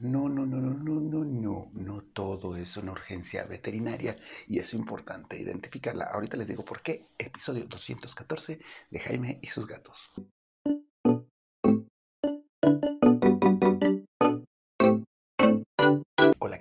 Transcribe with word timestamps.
No, 0.00 0.28
no, 0.28 0.46
no, 0.46 0.58
no, 0.60 0.70
no, 0.74 1.00
no, 1.00 1.24
no, 1.24 1.70
no 1.74 2.02
todo 2.12 2.56
es 2.56 2.76
una 2.76 2.92
urgencia 2.92 3.44
veterinaria 3.44 4.16
y 4.46 4.58
es 4.58 4.72
importante 4.74 5.38
identificarla. 5.40 6.04
Ahorita 6.04 6.36
les 6.36 6.48
digo 6.48 6.64
por 6.64 6.82
qué. 6.82 7.08
Episodio 7.18 7.64
214 7.64 8.60
de 8.90 9.00
Jaime 9.00 9.38
y 9.42 9.48
sus 9.48 9.66
gatos. 9.66 10.12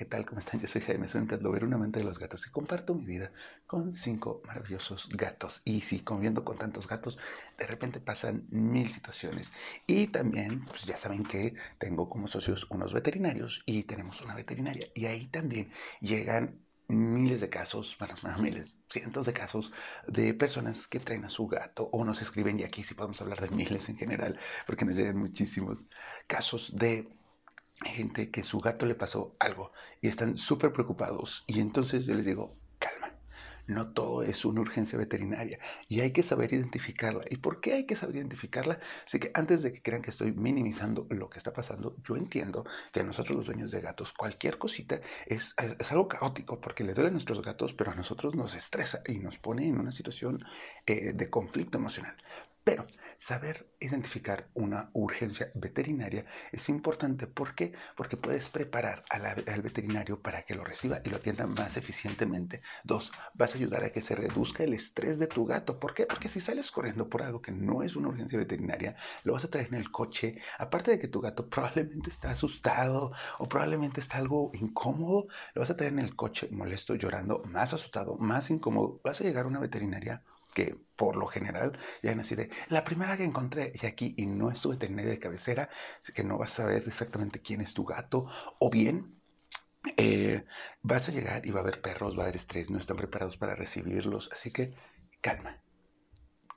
¿Qué 0.05 0.11
tal? 0.11 0.25
¿Cómo 0.25 0.37
están? 0.37 0.59
Yo 0.59 0.67
soy 0.67 0.81
Jaime, 0.81 1.07
soy 1.07 1.21
un 1.21 1.27
cat 1.27 1.41
lover, 1.41 1.63
un 1.63 1.73
amante 1.73 1.97
de 1.97 2.05
los 2.05 2.19
gatos 2.19 2.45
y 2.45 2.51
comparto 2.51 2.93
mi 2.93 3.05
vida 3.05 3.31
con 3.65 3.95
cinco 3.95 4.43
maravillosos 4.45 5.09
gatos. 5.09 5.63
Y 5.65 5.81
sí, 5.81 6.01
conviviendo 6.01 6.45
con 6.45 6.59
tantos 6.59 6.87
gatos, 6.87 7.17
de 7.57 7.65
repente 7.65 7.99
pasan 7.99 8.45
mil 8.51 8.87
situaciones. 8.87 9.51
Y 9.87 10.05
también, 10.07 10.63
pues 10.65 10.85
ya 10.85 10.95
saben 10.95 11.23
que 11.23 11.55
tengo 11.79 12.07
como 12.07 12.27
socios 12.27 12.67
unos 12.69 12.93
veterinarios 12.93 13.63
y 13.65 13.81
tenemos 13.81 14.21
una 14.21 14.35
veterinaria. 14.35 14.87
Y 14.93 15.07
ahí 15.07 15.25
también 15.25 15.71
llegan 16.01 16.59
miles 16.87 17.41
de 17.41 17.49
casos, 17.49 17.97
bueno, 17.97 18.13
no 18.21 18.37
miles, 18.43 18.77
cientos 18.91 19.25
de 19.25 19.33
casos 19.33 19.73
de 20.07 20.35
personas 20.35 20.85
que 20.85 20.99
traen 20.99 21.25
a 21.25 21.29
su 21.29 21.47
gato 21.47 21.89
o 21.91 22.05
nos 22.05 22.21
escriben, 22.21 22.59
y 22.59 22.63
aquí 22.63 22.83
sí 22.83 22.93
podemos 22.93 23.19
hablar 23.21 23.41
de 23.41 23.49
miles 23.49 23.89
en 23.89 23.97
general, 23.97 24.39
porque 24.67 24.85
nos 24.85 24.95
llegan 24.95 25.17
muchísimos 25.17 25.87
casos 26.27 26.75
de 26.75 27.09
gente 27.83 28.31
que 28.31 28.43
su 28.43 28.59
gato 28.59 28.85
le 28.85 28.95
pasó 28.95 29.35
algo 29.39 29.71
y 30.01 30.07
están 30.07 30.37
súper 30.37 30.71
preocupados. 30.71 31.43
Y 31.47 31.59
entonces 31.59 32.05
yo 32.05 32.13
les 32.13 32.25
digo, 32.25 32.55
calma, 32.79 33.13
no 33.67 33.91
todo 33.91 34.23
es 34.23 34.45
una 34.45 34.61
urgencia 34.61 34.97
veterinaria 34.97 35.59
y 35.89 35.99
hay 36.01 36.11
que 36.11 36.23
saber 36.23 36.53
identificarla. 36.53 37.25
¿Y 37.29 37.37
por 37.37 37.59
qué 37.59 37.73
hay 37.73 37.85
que 37.85 37.95
saber 37.95 38.17
identificarla? 38.17 38.79
Así 39.05 39.19
que 39.19 39.31
antes 39.33 39.63
de 39.63 39.73
que 39.73 39.81
crean 39.81 40.01
que 40.01 40.11
estoy 40.11 40.31
minimizando 40.31 41.07
lo 41.09 41.29
que 41.29 41.37
está 41.37 41.51
pasando, 41.51 41.95
yo 42.03 42.15
entiendo 42.15 42.65
que 42.93 43.01
a 43.01 43.03
nosotros 43.03 43.35
los 43.37 43.45
dueños 43.47 43.71
de 43.71 43.81
gatos 43.81 44.13
cualquier 44.13 44.57
cosita 44.57 45.01
es, 45.25 45.55
es, 45.79 45.91
algo 45.91 46.07
caótico 46.07 46.61
porque 46.61 46.83
le 46.83 46.93
duele 46.93 47.09
a 47.09 47.13
nuestros 47.13 47.41
gatos, 47.41 47.73
pero 47.73 47.91
a 47.91 47.95
nosotros 47.95 48.35
nos 48.35 48.55
estresa 48.55 49.01
y 49.07 49.19
nos 49.19 49.37
pone 49.37 49.67
en 49.67 49.79
una 49.79 49.91
situación 49.91 50.43
eh, 50.85 51.13
de 51.13 51.29
conflicto 51.29 51.77
emocional. 51.77 52.15
Pero 52.65 52.87
saber 53.19 53.69
identificar 53.79 54.49
una 54.55 54.89
urgencia 54.93 55.51
veterinaria 55.53 56.25
es 56.51 56.67
importante. 56.67 57.27
¿Por 57.27 57.53
qué? 57.53 57.73
Porque 57.95 58.17
puedes 58.17 58.49
preparar 58.49 59.05
al 59.11 59.61
veterinario 59.61 60.19
para 60.19 60.41
que 60.41 60.55
lo 60.55 60.63
reciba 60.63 60.99
y 61.03 61.09
lo 61.09 61.17
atienda 61.17 61.45
más 61.45 61.77
eficientemente. 61.77 62.63
Dos, 62.83 63.11
vas 63.35 63.53
a 63.53 63.59
ayudar 63.59 63.83
a 63.83 63.91
que 63.91 64.01
se 64.01 64.15
reduzca 64.15 64.63
el 64.63 64.73
estrés 64.73 65.19
de 65.19 65.27
tu 65.27 65.45
gato. 65.45 65.79
¿Por 65.79 65.93
qué? 65.93 66.07
Porque 66.07 66.27
si 66.27 66.41
sales 66.41 66.71
corriendo 66.71 67.07
por 67.07 67.21
algo 67.21 67.39
que 67.39 67.51
no 67.51 67.83
es 67.83 67.95
una 67.95 68.07
urgencia 68.07 68.39
veterinaria, 68.39 68.95
lo 69.23 69.33
vas 69.33 69.45
a 69.45 69.51
traer 69.51 69.67
en 69.67 69.75
el 69.75 69.91
coche. 69.91 70.41
Aparte 70.57 70.89
de 70.89 70.97
que 70.97 71.07
tu 71.07 71.21
gato 71.21 71.47
probablemente 71.47 72.09
está 72.09 72.31
asustado 72.31 73.11
o 73.37 73.47
probablemente 73.47 73.99
está 73.99 74.17
algo 74.17 74.49
incómodo, 74.55 75.27
lo 75.53 75.61
vas 75.61 75.69
a 75.69 75.77
traer 75.77 75.93
en 75.93 75.99
el 75.99 76.15
coche 76.15 76.49
molesto, 76.51 76.95
llorando, 76.95 77.43
más 77.45 77.75
asustado, 77.75 78.17
más 78.17 78.49
incómodo. 78.49 78.99
Vas 79.03 79.21
a 79.21 79.23
llegar 79.23 79.45
a 79.45 79.49
una 79.49 79.59
veterinaria 79.59 80.23
que 80.55 80.77
por 80.95 81.17
lo 81.17 81.27
general 81.27 81.77
llegan 82.01 82.21
así 82.21 82.33
de 82.33 82.49
la 82.69 82.85
primera 82.85 83.17
que 83.17 83.25
encontré 83.25 83.73
y 83.75 83.85
aquí 83.85 84.15
y 84.17 84.25
no 84.25 84.49
es 84.49 84.61
tu 84.61 84.71
de 84.71 85.19
cabecera, 85.19 85.69
así 86.01 86.13
que 86.13 86.23
no 86.23 86.37
vas 86.37 86.53
a 86.53 86.63
saber 86.63 86.83
exactamente 86.87 87.41
quién 87.41 87.59
es 87.59 87.73
tu 87.73 87.83
gato 87.83 88.25
o 88.57 88.69
bien 88.69 89.19
eh, 89.97 90.45
vas 90.81 91.09
a 91.09 91.11
llegar 91.11 91.45
y 91.45 91.51
va 91.51 91.59
a 91.59 91.63
haber 91.63 91.81
perros, 91.81 92.17
va 92.17 92.21
a 92.21 92.23
haber 92.23 92.37
estrés, 92.37 92.69
no 92.71 92.79
están 92.79 92.95
preparados 92.95 93.37
para 93.37 93.53
recibirlos, 93.53 94.29
así 94.31 94.51
que 94.51 94.73
calma, 95.19 95.61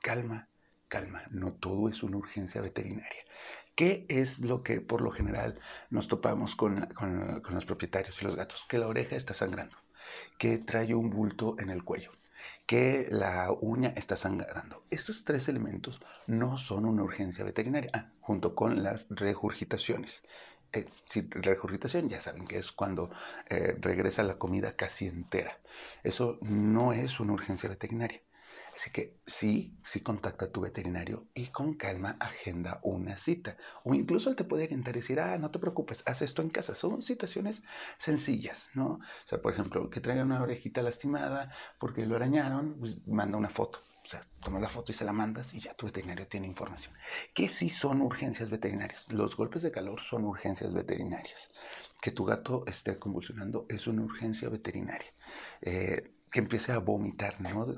calma, 0.01 0.47
calma, 0.87 1.23
no 1.29 1.51
todo 1.51 1.89
es 1.89 2.01
una 2.01 2.17
urgencia 2.17 2.61
veterinaria. 2.61 3.23
¿Qué 3.75 4.05
es 4.07 4.39
lo 4.39 4.63
que 4.63 4.79
por 4.79 5.01
lo 5.01 5.11
general 5.11 5.59
nos 5.89 6.07
topamos 6.07 6.55
con, 6.55 6.87
con 6.87 7.53
los 7.53 7.65
propietarios 7.65 8.21
y 8.21 8.25
los 8.25 8.35
gatos? 8.35 8.65
Que 8.69 8.77
la 8.77 8.87
oreja 8.87 9.15
está 9.17 9.33
sangrando, 9.33 9.77
que 10.37 10.57
trae 10.57 10.95
un 10.95 11.09
bulto 11.09 11.57
en 11.59 11.69
el 11.69 11.83
cuello 11.83 12.11
que 12.65 13.07
la 13.09 13.51
uña 13.51 13.93
está 13.95 14.15
sangrando. 14.17 14.83
Estos 14.89 15.23
tres 15.23 15.47
elementos 15.49 15.99
no 16.27 16.57
son 16.57 16.85
una 16.85 17.03
urgencia 17.03 17.43
veterinaria, 17.43 17.91
ah, 17.93 18.11
junto 18.21 18.55
con 18.55 18.83
las 18.83 19.05
regurgitaciones. 19.09 20.23
Eh, 20.71 20.85
si 21.05 21.27
regurgitación 21.31 22.09
ya 22.09 22.21
saben 22.21 22.45
que 22.45 22.59
es 22.59 22.71
cuando 22.71 23.09
eh, 23.49 23.75
regresa 23.79 24.21
la 24.23 24.37
comida 24.37 24.75
casi 24.75 25.07
entera. 25.07 25.57
Eso 26.03 26.37
no 26.41 26.93
es 26.93 27.19
una 27.19 27.33
urgencia 27.33 27.69
veterinaria. 27.69 28.21
Así 28.79 28.91
que 28.91 29.19
sí, 29.27 29.77
sí 29.83 29.99
contacta 29.99 30.45
a 30.45 30.51
tu 30.53 30.61
veterinario 30.61 31.27
y 31.33 31.47
con 31.47 31.73
calma 31.73 32.15
agenda 32.17 32.79
una 32.81 33.17
cita. 33.17 33.57
O 33.83 33.93
incluso 33.93 34.29
él 34.29 34.37
te 34.37 34.45
puede 34.45 34.63
orientar 34.63 34.95
y 34.95 35.01
decir, 35.01 35.19
ah, 35.19 35.37
no 35.37 35.51
te 35.51 35.59
preocupes, 35.59 36.01
haz 36.05 36.21
esto 36.21 36.41
en 36.41 36.49
casa. 36.49 36.75
Son 36.75 37.01
situaciones 37.01 37.61
sencillas, 37.97 38.69
¿no? 38.75 38.85
O 38.85 38.99
sea, 39.25 39.41
por 39.41 39.51
ejemplo, 39.51 39.89
que 39.89 39.99
traiga 39.99 40.23
una 40.23 40.41
orejita 40.41 40.81
lastimada 40.81 41.51
porque 41.77 42.05
lo 42.05 42.15
arañaron, 42.15 42.77
pues 42.79 43.05
manda 43.05 43.37
una 43.37 43.49
foto. 43.49 43.79
O 44.05 44.07
sea, 44.07 44.21
tomas 44.41 44.61
la 44.61 44.69
foto 44.69 44.93
y 44.93 44.95
se 44.95 45.03
la 45.03 45.11
mandas 45.11 45.53
y 45.53 45.59
ya 45.59 45.73
tu 45.73 45.87
veterinario 45.87 46.29
tiene 46.29 46.47
información. 46.47 46.95
¿Qué 47.33 47.49
sí 47.49 47.67
son 47.67 48.01
urgencias 48.01 48.49
veterinarias? 48.49 49.11
Los 49.11 49.35
golpes 49.35 49.61
de 49.61 49.71
calor 49.71 49.99
son 49.99 50.23
urgencias 50.23 50.73
veterinarias. 50.73 51.51
Que 52.01 52.11
tu 52.11 52.23
gato 52.23 52.63
esté 52.65 52.97
convulsionando 52.97 53.65
es 53.67 53.87
una 53.87 54.03
urgencia 54.03 54.47
veterinaria. 54.47 55.11
Eh, 55.61 56.13
que 56.31 56.39
empiece 56.39 56.71
a 56.71 56.79
vomitar, 56.79 57.39
no, 57.41 57.75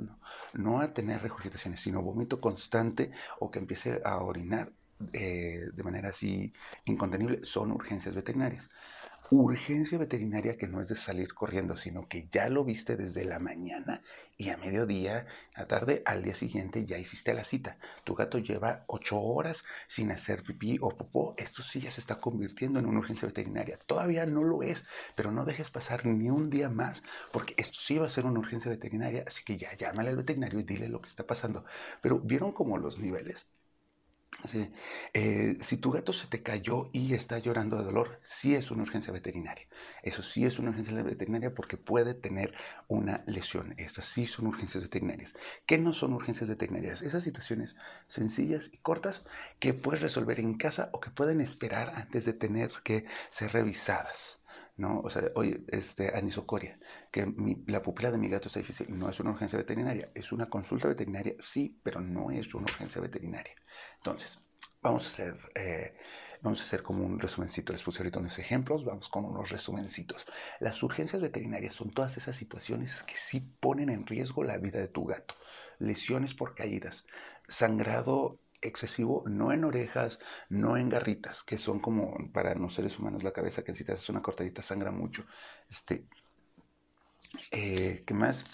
no, 0.54 0.80
a 0.82 0.94
tener 0.94 1.22
regurgitaciones, 1.22 1.82
sino 1.82 2.02
vómito 2.02 2.40
constante 2.42 3.12
o 3.40 3.50
que 3.50 3.60
empiece 3.60 4.02
a 4.04 4.18
orinar 4.18 4.72
eh, 5.14 5.70
de 5.74 5.84
manera 5.84 6.10
así 6.10 6.54
incontenible, 6.86 7.40
son 7.44 7.72
urgencias 7.72 8.16
veterinarias 8.16 8.70
urgencia 9.32 9.98
veterinaria 9.98 10.58
que 10.58 10.68
no 10.68 10.82
es 10.82 10.90
de 10.90 10.98
salir 10.98 11.34
corriendo, 11.34 11.78
sino 11.78 12.08
que 12.10 12.28
ya 12.30 12.50
lo 12.50 12.66
viste 12.66 12.98
desde 12.98 13.24
la 13.24 13.40
mañana 13.40 14.02
y 14.38 14.50
a 14.50 14.58
mediodía, 14.58 15.26
a 15.56 15.68
tarde, 15.68 16.02
al 16.06 16.22
día 16.22 16.36
siguiente 16.36 16.86
ya 16.86 16.98
hiciste 16.98 17.34
la 17.34 17.46
cita. 17.46 17.78
Tu 18.04 18.14
gato 18.14 18.40
lleva 18.40 18.84
ocho 18.88 19.22
horas 19.22 19.64
sin 19.88 20.12
hacer 20.12 20.44
pipí 20.44 20.80
o 20.82 20.90
popó. 20.98 21.34
Esto 21.38 21.64
sí 21.64 21.80
ya 21.80 21.90
se 21.92 22.02
está 22.02 22.20
convirtiendo 22.20 22.80
en 22.80 22.88
una 22.88 23.00
urgencia 23.00 23.26
veterinaria. 23.26 23.80
Todavía 23.86 24.26
no 24.26 24.44
lo 24.44 24.64
es, 24.64 24.84
pero 25.16 25.32
no 25.32 25.46
dejes 25.46 25.72
pasar 25.72 26.06
ni 26.06 26.30
un 26.30 26.50
día 26.50 26.68
más, 26.70 27.04
porque 27.32 27.54
esto 27.58 27.80
sí 27.80 27.98
va 27.98 28.08
a 28.08 28.10
ser 28.10 28.26
una 28.26 28.40
urgencia 28.40 28.70
veterinaria. 28.70 29.24
Así 29.26 29.46
que 29.46 29.58
ya 29.58 29.74
llámale 29.78 30.10
al 30.10 30.18
veterinario 30.18 30.60
y 30.60 30.64
dile 30.64 30.90
lo 30.90 31.02
que 31.02 31.10
está 31.10 31.26
pasando. 31.26 31.64
Pero 32.02 32.20
vieron 32.20 32.52
como 32.52 32.78
los 32.78 33.00
niveles. 33.00 33.50
Eh, 35.14 35.58
si 35.62 35.78
tu 35.78 35.92
gato 35.92 36.14
se 36.14 36.28
te 36.28 36.42
cayó 36.44 36.90
y 36.94 37.14
está 37.14 37.40
llorando 37.40 37.78
de 37.78 37.84
dolor, 37.84 38.20
sí 38.24 38.56
es 38.56 38.72
una 38.72 38.84
urgencia 38.84 39.14
veterinaria. 39.14 39.68
Eso 40.04 40.24
sí 40.24 40.46
es 40.46 40.60
una 40.60 40.70
urgencia 40.70 40.94
veterinaria 41.04 41.54
porque 41.54 41.78
puede 41.78 42.14
tener 42.14 42.54
una 42.88 43.24
lesión. 43.28 43.74
Estas 43.78 44.06
sí 44.06 44.26
son 44.26 44.48
urgencias 44.48 44.84
veterinarias. 44.84 45.36
¿Qué 45.66 45.78
no 45.78 45.94
son 45.94 46.14
urgencias 46.14 46.50
veterinarias? 46.50 47.02
Esas 47.02 47.24
situaciones 47.24 47.76
sencillas 48.08 48.70
y 48.74 48.78
cortas 48.78 49.26
que 49.60 49.74
puedes 49.74 50.02
resolver 50.02 50.40
en 50.40 50.56
casa 50.58 50.90
o 50.94 51.00
que 51.00 51.12
pueden 51.12 51.42
esperar 51.42 51.94
antes 51.96 52.26
de 52.26 52.34
tener 52.34 52.72
que 52.84 53.06
ser 53.30 53.54
revisadas. 53.54 54.41
¿No? 54.82 55.00
O 55.02 55.10
sea, 55.10 55.24
oye, 55.36 55.64
este, 55.68 56.16
anisocoria, 56.18 56.80
que 57.12 57.32
la 57.68 57.84
pupila 57.84 58.12
de 58.12 58.18
mi 58.18 58.28
gato 58.28 58.48
está 58.48 58.60
difícil, 58.60 58.88
no 58.90 59.10
es 59.10 59.20
una 59.20 59.30
urgencia 59.30 59.58
veterinaria, 59.60 60.12
es 60.16 60.32
una 60.32 60.48
consulta 60.48 60.88
veterinaria, 60.88 61.36
sí, 61.40 61.80
pero 61.84 62.02
no 62.02 62.32
es 62.32 62.54
una 62.56 62.68
urgencia 62.68 63.00
veterinaria. 63.00 63.54
Entonces, 63.98 64.44
vamos 64.82 65.06
a 65.06 65.08
hacer, 65.08 65.38
eh, 65.54 65.96
vamos 66.42 66.60
a 66.62 66.64
hacer 66.64 66.82
como 66.82 67.06
un 67.06 67.20
resumencito, 67.20 67.72
les 67.74 67.84
puse 67.84 68.00
ahorita 68.00 68.20
unos 68.20 68.40
ejemplos, 68.40 68.84
vamos 68.84 69.08
con 69.08 69.24
unos 69.24 69.52
resumencitos. 69.52 70.26
Las 70.60 70.82
urgencias 70.82 71.22
veterinarias 71.22 71.76
son 71.76 71.92
todas 71.92 72.18
esas 72.18 72.36
situaciones 72.36 73.04
que 73.04 73.16
sí 73.16 73.40
ponen 73.40 73.90
en 73.90 74.08
riesgo 74.08 74.44
la 74.44 74.58
vida 74.58 74.80
de 74.80 74.88
tu 74.88 75.06
gato, 75.06 75.36
lesiones 75.78 76.34
por 76.34 76.56
caídas, 76.56 77.06
sangrado 77.48 78.40
excesivo, 78.62 79.24
no 79.28 79.52
en 79.52 79.64
orejas, 79.64 80.20
no 80.50 80.78
en 80.78 80.90
garritas, 80.90 81.44
que 81.44 81.58
son 81.58 81.80
como 81.80 82.32
para 82.32 82.54
los 82.56 82.74
seres 82.74 83.00
humanos 83.00 83.24
la 83.24 83.34
cabeza, 83.34 83.64
que 83.64 83.76
si 83.76 83.84
te 83.84 83.94
haces 83.94 84.10
una 84.10 84.22
cortadita 84.22 84.62
sangra 84.62 84.92
mucho. 84.92 85.26
Este, 85.70 86.08
eh, 87.52 88.04
¿Qué 88.06 88.14
más? 88.14 88.46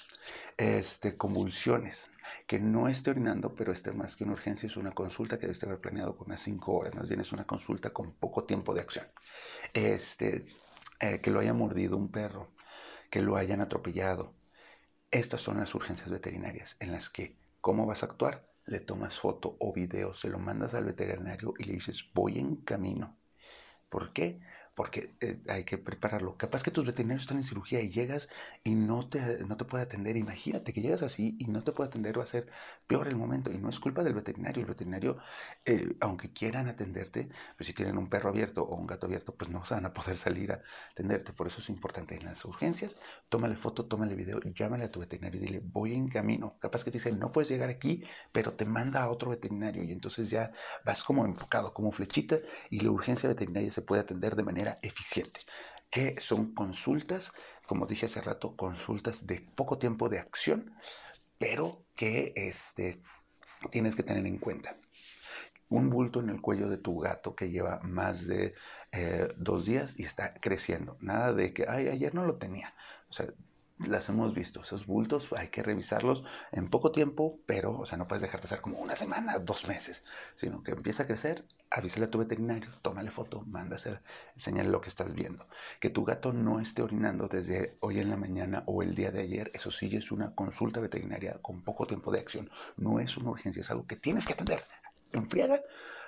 Este, 0.58 1.18
convulsiones, 1.18 2.12
que 2.48 2.60
no 2.60 2.88
esté 2.88 3.12
orinando, 3.12 3.56
pero 3.56 3.72
esté 3.72 3.92
más 3.92 4.16
que 4.16 4.24
una 4.24 4.34
urgencia, 4.34 4.68
es 4.68 4.78
una 4.78 4.92
consulta 4.92 5.38
que 5.38 5.42
debe 5.42 5.54
estar 5.54 5.80
planeado 5.80 6.16
con 6.16 6.28
unas 6.28 6.42
5 6.44 6.74
horas, 6.74 6.96
más 6.96 7.08
bien 7.08 7.22
es 7.22 7.32
una 7.32 7.46
consulta 7.46 7.92
con 7.92 8.14
poco 8.14 8.44
tiempo 8.46 8.74
de 8.74 8.82
acción. 8.82 9.08
Este, 9.74 10.46
eh, 11.00 11.22
que 11.22 11.32
lo 11.32 11.40
haya 11.40 11.54
mordido 11.54 11.98
un 11.98 12.12
perro, 12.12 12.54
que 13.10 13.22
lo 13.22 13.36
hayan 13.38 13.62
atropellado. 13.62 14.34
Estas 15.12 15.42
son 15.42 15.58
las 15.60 15.74
urgencias 15.76 16.10
veterinarias 16.10 16.78
en 16.80 16.92
las 16.92 17.10
que, 17.10 17.38
¿cómo 17.62 17.86
vas 17.86 18.04
a 18.04 18.08
actuar? 18.08 18.44
le 18.68 18.82
tomas 18.82 19.18
foto 19.18 19.56
o 19.60 19.74
video, 19.74 20.14
se 20.14 20.30
lo 20.30 20.40
mandas 20.40 20.74
al 20.74 20.86
veterinario 20.86 21.54
y 21.58 21.64
le 21.64 21.74
dices, 21.74 22.04
voy 22.14 22.38
en 22.38 22.58
camino. 22.58 23.18
¿Por 23.90 24.12
qué? 24.12 24.42
Porque 24.78 25.16
eh, 25.22 25.40
hay 25.50 25.64
que 25.64 25.80
prepararlo. 25.80 26.38
Capaz 26.38 26.62
que 26.62 26.70
tus 26.70 26.86
veterinarios 26.86 27.24
están 27.24 27.38
en 27.38 27.44
cirugía 27.44 27.82
y 27.82 27.90
llegas 27.90 28.30
y 28.64 28.76
no 28.76 29.10
te, 29.10 29.44
no 29.44 29.58
te 29.58 29.66
puede 29.66 29.84
atender. 29.84 30.16
Imagínate 30.18 30.72
que 30.72 30.82
llegas 30.82 31.02
así 31.02 31.36
y 31.40 31.46
no 31.46 31.64
te 31.64 31.72
puede 31.72 31.88
atender, 31.88 32.20
va 32.20 32.26
a 32.26 32.28
ser 32.28 32.48
peor 32.86 33.08
el 33.08 33.16
momento. 33.16 33.52
Y 33.52 33.58
no 33.58 33.70
es 33.70 33.80
culpa 33.80 34.04
del 34.04 34.14
veterinario. 34.14 34.62
El 34.62 34.68
veterinario, 34.68 35.18
eh, 35.66 35.96
aunque 36.00 36.32
quieran 36.32 36.68
atenderte, 36.68 37.28
pues 37.58 37.66
si 37.66 37.74
tienen 37.74 37.98
un 37.98 38.08
perro 38.08 38.30
abierto 38.30 38.62
o 38.62 38.76
un 38.76 38.86
gato 38.86 39.08
abierto, 39.08 39.34
pues 39.34 39.50
no 39.50 39.64
van 39.68 39.88
a 39.88 39.94
poder 39.96 40.16
salir 40.16 40.52
a 40.52 40.62
atenderte. 40.92 41.34
Por 41.34 41.48
eso 41.48 41.60
es 41.60 41.70
importante 41.70 42.16
en 42.16 42.26
las 42.26 42.46
urgencias, 42.46 43.00
tómale 43.30 43.56
foto, 43.56 43.86
tómale 43.88 44.14
video, 44.14 44.40
llámale 44.42 44.84
a 44.84 44.92
tu 44.92 45.00
veterinario 45.00 45.42
y 45.42 45.46
dile, 45.46 45.62
voy 45.64 45.96
en 45.96 46.08
camino. 46.08 46.56
Capaz 46.60 46.84
que 46.84 46.92
te 46.92 46.98
dice, 47.00 47.12
no 47.14 47.32
puedes 47.32 47.50
llegar 47.50 47.72
aquí, 47.72 48.04
pero 48.32 48.54
te 48.54 48.66
manda 48.66 49.02
a 49.02 49.10
otro 49.10 49.32
veterinario. 49.32 49.84
Y 49.84 49.92
entonces 49.92 50.30
ya 50.30 50.52
vas 50.86 51.04
como 51.04 51.26
enfocado, 51.26 51.74
como 51.74 51.92
flechita, 51.92 52.38
y 52.70 52.82
la 52.82 52.92
urgencia 52.92 53.28
veterinaria 53.28 53.72
se 53.72 53.82
puede 53.82 54.02
atender 54.02 54.36
de 54.36 54.44
manera 54.44 54.67
eficiente, 54.82 55.42
que 55.90 56.20
son 56.20 56.54
consultas, 56.54 57.32
como 57.66 57.86
dije 57.86 58.06
hace 58.06 58.22
rato, 58.22 58.56
consultas 58.56 59.28
de 59.28 59.42
poco 59.56 59.78
tiempo 59.78 60.10
de 60.10 60.20
acción, 60.20 60.74
pero 61.38 61.84
que 61.96 62.34
este, 62.36 63.02
tienes 63.72 63.96
que 63.96 64.04
tener 64.04 64.26
en 64.26 64.38
cuenta. 64.38 64.78
Un 65.70 65.90
bulto 65.90 66.22
en 66.22 66.30
el 66.30 66.42
cuello 66.42 66.70
de 66.70 66.78
tu 66.78 67.00
gato 67.00 67.36
que 67.36 67.50
lleva 67.50 67.80
más 67.84 68.26
de 68.26 68.54
eh, 68.94 69.28
dos 69.36 69.66
días 69.66 70.00
y 70.00 70.04
está 70.04 70.34
creciendo. 70.36 70.98
Nada 71.02 71.34
de 71.34 71.54
que, 71.54 71.66
ay, 71.68 71.90
ayer 71.90 72.16
no 72.16 72.26
lo 72.26 72.38
tenía. 72.38 72.74
O 73.10 73.14
sea, 73.14 73.28
las 73.80 74.10
hemos 74.10 74.34
visto. 74.34 74.62
Esos 74.62 74.86
bultos 74.86 75.28
hay 75.36 75.50
que 75.50 75.64
revisarlos 75.64 76.24
en 76.52 76.70
poco 76.70 76.92
tiempo, 76.92 77.40
pero, 77.46 77.78
o 77.78 77.86
sea, 77.86 77.98
no 77.98 78.08
puedes 78.08 78.22
dejar 78.22 78.42
pasar 78.42 78.62
como 78.62 78.80
una 78.80 78.96
semana, 78.96 79.38
dos 79.40 79.68
meses, 79.68 80.04
sino 80.36 80.64
que 80.64 80.72
empieza 80.72 81.04
a 81.04 81.08
crecer, 81.08 81.46
avísale 81.70 82.06
a 82.06 82.10
tu 82.10 82.18
veterinario, 82.18 82.70
tómale 82.82 83.12
foto, 83.12 83.42
mándasela, 83.46 84.02
enséñale 84.34 84.70
lo 84.70 84.82
que 84.82 84.90
estás 84.90 85.14
viendo. 85.14 85.48
Que 85.80 85.90
tu 85.90 86.04
gato 86.06 86.34
no 86.34 86.60
esté 86.60 86.82
orinando 86.82 87.28
desde 87.28 87.78
hoy 87.82 88.00
en 88.00 88.10
la 88.10 88.18
mañana 88.18 88.64
o 88.66 88.82
el 88.82 88.96
día 88.96 89.12
de 89.12 89.22
ayer, 89.22 89.52
eso 89.54 89.72
sí 89.72 89.96
es 89.96 90.12
una 90.12 90.34
consulta 90.34 90.80
veterinaria 90.80 91.38
con 91.42 91.62
poco 91.62 91.86
tiempo 91.86 92.12
de 92.12 92.20
acción. 92.20 92.50
No 92.78 93.00
es 93.00 93.18
una 93.18 93.32
urgencia, 93.32 93.62
es 93.62 93.72
algo 93.72 93.86
que 93.86 93.96
tienes 93.96 94.26
que 94.26 94.34
atender. 94.34 94.64
Enfriada, 95.14 95.62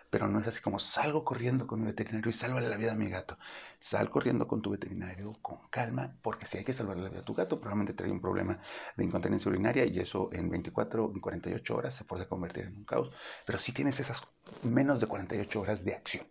pero 0.10 0.28
no 0.28 0.40
es 0.40 0.48
así 0.48 0.62
como 0.62 0.80
salgo 0.80 1.24
corriendo 1.24 1.68
con 1.68 1.80
mi 1.82 1.88
veterinario 1.88 2.30
y 2.30 2.34
salvo 2.34 2.60
la 2.60 2.78
vida 2.78 2.94
a 2.94 2.96
mi 2.96 3.10
gato. 3.10 3.38
Sal 3.80 4.10
corriendo 4.10 4.48
con 4.48 4.62
tu 4.62 4.72
veterinario 4.72 5.34
con 5.42 5.68
calma, 5.70 6.16
porque 6.22 6.46
si 6.46 6.58
hay 6.58 6.64
que 6.64 6.74
salvar 6.74 6.98
la 6.98 7.10
vida 7.10 7.22
a 7.22 7.26
tu 7.26 7.34
gato, 7.34 7.60
probablemente 7.60 7.94
trae 7.94 8.12
un 8.12 8.22
problema 8.22 8.60
de 8.96 9.04
incontinencia 9.04 9.50
urinaria 9.50 9.86
y 9.86 10.00
eso 10.00 10.30
en 10.34 10.50
24 10.50 11.06
o 11.06 11.14
48 11.22 11.76
horas 11.76 11.96
se 11.96 12.04
puede 12.06 12.28
convertir 12.28 12.66
en 12.66 12.78
un 12.78 12.86
caos. 12.86 13.12
Pero 13.46 13.58
si 13.58 13.72
tienes 13.72 14.00
esas 14.00 14.22
menos 14.64 15.00
de 15.00 15.08
48 15.08 15.62
horas 15.62 15.84
de 15.86 15.94
acción. 15.94 16.28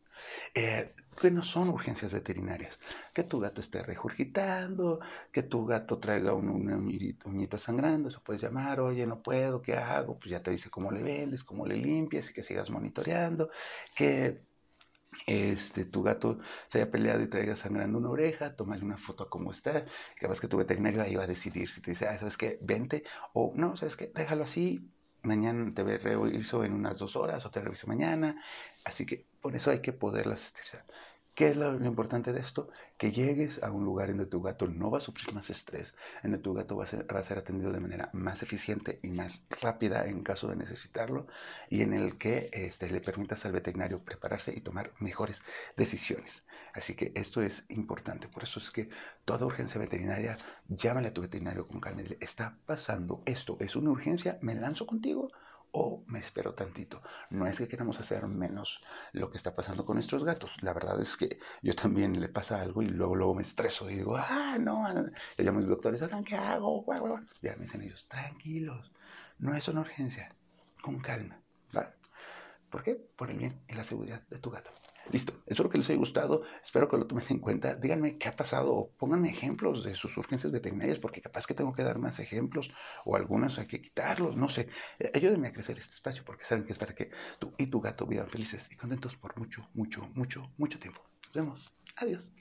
Eh, 0.55 0.95
que 1.21 1.31
no 1.31 1.43
son 1.43 1.69
urgencias 1.71 2.13
veterinarias. 2.13 2.79
Que 3.13 3.25
tu 3.25 3.41
gato 3.41 3.61
esté 3.61 3.83
regurgitando, 3.83 5.01
que 5.33 5.43
tu 5.43 5.67
gato 5.67 5.99
traiga 5.99 6.33
una 6.35 6.77
uñita 6.77 7.59
sangrando, 7.59 8.09
eso 8.09 8.23
puedes 8.23 8.43
llamar, 8.43 8.81
oye, 8.81 9.07
no 9.07 9.23
puedo, 9.23 9.61
¿qué 9.61 9.75
hago? 9.75 10.19
Pues 10.19 10.31
ya 10.31 10.43
te 10.43 10.51
dice 10.53 10.71
cómo 10.71 10.91
le 10.93 11.03
vendes, 11.03 11.45
cómo 11.45 11.67
le 11.67 11.77
limpias 11.77 12.31
y 12.31 12.35
que 12.35 12.43
sigas 12.43 12.71
monitoreando, 12.71 13.51
que 13.97 14.43
este, 15.27 15.85
tu 15.85 16.03
gato 16.03 16.39
se 16.69 16.81
haya 16.81 16.91
peleado 16.91 17.23
y 17.23 17.29
traiga 17.29 17.57
sangrando 17.57 17.99
una 17.99 18.11
oreja, 18.11 18.55
tómale 18.57 18.85
una 18.85 18.99
foto 18.99 19.25
a 19.25 19.31
cómo 19.31 19.51
está, 19.51 19.85
que 20.17 20.29
que 20.29 20.49
tu 20.49 20.57
veterinario 20.57 21.03
ahí 21.03 21.17
va 21.17 21.25
a 21.25 21.27
decidir 21.27 21.69
si 21.69 21.81
te 21.81 21.91
dice, 21.93 22.07
ah, 22.07 22.19
¿sabes 22.19 22.37
qué? 22.37 22.59
Vente, 22.63 23.05
o 23.33 23.53
no, 23.57 23.77
¿sabes 23.77 23.97
qué? 23.97 24.13
Déjalo 24.15 24.45
así, 24.45 24.89
mañana 25.23 25.73
te 25.75 25.83
reviso 25.99 26.65
en 26.65 26.73
unas 26.75 26.99
dos 26.99 27.17
horas 27.17 27.45
o 27.47 27.51
te 27.51 27.61
reviso 27.61 27.87
mañana. 27.87 28.43
Así 28.85 29.07
que 29.07 29.29
por 29.41 29.57
eso 29.57 29.71
hay 29.71 29.81
que 29.83 29.93
poderlas 29.93 30.45
estresar. 30.47 30.87
¿Qué 31.39 31.51
es 31.51 31.57
lo, 31.57 31.73
importante 31.87 32.33
de 32.33 32.41
esto? 32.41 32.69
Que 32.97 33.13
llegues 33.13 33.63
a 33.63 33.71
un 33.71 33.85
lugar 33.85 34.11
en 34.11 34.17
donde 34.17 34.29
tu 34.29 34.43
gato 34.43 34.67
no 34.67 34.91
va 34.91 34.99
a 34.99 35.01
sufrir 35.01 35.33
más 35.33 35.51
estrés, 35.51 35.95
en 36.25 36.33
donde 36.33 36.43
tu 36.43 36.53
gato 36.53 36.77
va 36.77 36.83
a, 36.83 36.89
ser, 36.89 37.07
va 37.15 37.21
a 37.21 37.23
ser 37.23 37.39
atendido 37.39 37.71
de 37.71 37.79
manera 37.79 38.11
más 38.13 38.43
eficiente 38.43 38.99
y 39.05 39.11
más 39.11 39.47
rápida 39.63 40.05
en 40.07 40.25
caso 40.25 40.49
de 40.49 40.57
necesitarlo, 40.57 41.29
y 41.71 41.83
en 41.83 41.93
el 41.93 42.19
que 42.19 42.51
este, 42.53 42.91
le 42.91 43.01
permitas 43.01 43.47
al 43.47 43.53
veterinario 43.53 44.03
prepararse 44.03 44.53
y 44.53 44.63
tomar 44.63 44.93
mejores 44.99 45.45
decisiones. 45.77 46.45
Así 46.75 46.97
que 46.97 47.13
esto 47.15 47.41
es 47.41 47.67
importante. 47.69 48.27
Por 48.27 48.43
eso 48.43 48.59
es 48.59 48.73
que 48.73 48.89
toda 49.25 49.47
urgencia 49.47 49.79
veterinaria, 49.79 50.37
llámale 50.67 51.07
a 51.07 51.15
tu 51.15 51.21
veterinario 51.21 51.69
con 51.69 51.79
calma 51.79 52.01
y 52.01 52.03
dile, 52.03 52.19
está 52.21 52.59
pasando 52.67 53.23
esto, 53.27 53.59
es 53.61 53.77
una 53.77 53.91
urgencia, 53.91 54.39
me 54.43 54.57
lanzo 54.57 54.89
contigo 54.89 55.31
o 55.73 56.05
me 56.07 56.21
espero 56.21 56.55
tantito. 56.55 57.03
No 57.31 57.47
es 57.47 57.59
que 57.59 57.69
queramos 57.69 58.01
hacer 58.01 58.27
menos 58.27 58.81
lo 59.13 59.31
que 59.31 59.37
está 59.37 59.55
pasando 59.55 59.85
con 59.85 59.97
nuestros 59.97 60.25
gatos. 60.25 60.57
La 60.63 60.73
verdad 60.73 61.01
es 61.01 61.17
que 61.17 61.39
yo 61.63 61.75
también 61.75 62.21
le 62.21 62.29
pasa 62.29 62.61
algo 62.61 62.83
y 62.83 62.87
luego, 62.87 63.15
luego 63.15 63.35
me 63.35 63.43
estreso 63.43 63.91
y 63.91 63.97
digo, 63.97 64.17
ah, 64.17 64.57
no, 64.59 64.87
le 65.37 65.45
llamo 65.45 65.59
a 65.59 65.61
mis 65.61 65.69
doctores, 65.69 66.03
¿qué 66.25 66.37
hago? 66.37 66.85
Ya 67.43 67.55
me 67.57 67.63
dicen 67.63 67.83
ellos, 67.83 68.07
tranquilos, 68.09 68.93
no 69.39 69.55
es 69.55 69.69
una 69.69 69.81
urgencia, 69.81 70.35
con 70.81 71.01
calma, 71.01 71.41
¿va? 71.77 71.93
¿Por 72.71 72.83
qué? 72.83 72.95
Por 72.95 73.31
el 73.31 73.39
bien 73.39 73.61
y 73.69 73.75
la 73.75 73.85
seguridad 73.85 74.23
de 74.29 74.39
tu 74.39 74.51
gato. 74.51 74.71
Listo, 75.11 75.33
espero 75.47 75.71
que 75.71 75.79
les 75.79 75.89
haya 75.89 75.99
gustado, 75.99 76.43
espero 76.63 76.87
que 76.87 76.99
lo 76.99 77.07
tomen 77.07 77.25
en 77.31 77.39
cuenta. 77.39 77.75
Díganme 77.75 78.19
qué 78.19 78.29
ha 78.29 78.37
pasado 78.37 78.91
pónganme 78.99 79.31
ejemplos 79.31 79.83
de 79.83 79.95
sus 79.95 80.17
urgencias 80.19 80.53
veterinarias, 80.53 80.99
porque 80.99 81.23
capaz 81.23 81.47
que 81.47 81.55
tengo 81.55 81.73
que 81.73 81.83
dar 81.83 81.99
más 81.99 82.19
ejemplos 82.21 82.71
o 83.05 83.17
algunos 83.17 83.59
hay 83.59 83.67
que 83.67 83.81
quitarlos, 83.81 84.37
no 84.37 84.49
sé. 84.49 84.69
Eh, 84.99 85.11
ayúdenme 85.15 85.49
a 85.49 85.53
crecer 85.53 85.79
este 85.79 85.95
espacio 85.95 86.25
porque 86.25 86.45
saben 86.45 86.65
que 86.65 86.73
es 86.73 86.79
para 86.79 86.95
que 86.95 87.11
tú 87.39 87.55
y 87.57 87.69
tu 87.69 87.81
gato 87.81 88.07
vivan 88.07 88.29
felices 88.29 88.71
y 88.71 88.77
contentos 88.77 89.17
por 89.17 89.39
mucho, 89.39 89.67
mucho, 89.73 90.07
mucho, 90.15 90.51
mucho 90.59 90.79
tiempo. 90.79 91.01
Nos 91.29 91.35
vemos. 91.35 91.73
Adiós. 91.97 92.33